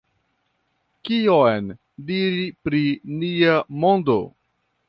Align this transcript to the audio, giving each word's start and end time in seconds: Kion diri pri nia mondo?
Kion 1.09 1.69
diri 2.09 2.49
pri 2.69 2.83
nia 3.21 3.63
mondo? 3.85 4.21